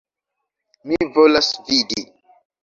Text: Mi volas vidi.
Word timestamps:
Mi 0.91 1.09
volas 1.17 1.51
vidi. 1.69 2.03